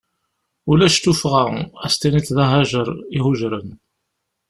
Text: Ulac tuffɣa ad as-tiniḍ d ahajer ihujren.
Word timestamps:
Ulac 0.71 0.95
tuffɣa 1.03 1.43
ad 1.83 1.85
as-tiniḍ 1.91 2.27
d 2.35 2.37
ahajer 2.43 2.87
ihujren. 3.17 3.69